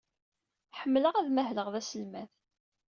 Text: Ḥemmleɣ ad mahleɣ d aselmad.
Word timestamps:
Ḥemmleɣ 0.79 1.13
ad 1.17 1.27
mahleɣ 1.31 1.67
d 1.73 1.75
aselmad. 1.79 2.29